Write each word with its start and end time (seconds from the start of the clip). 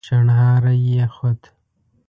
شڼهاری 0.07 0.77
يې 0.93 1.05
خوت. 1.15 1.41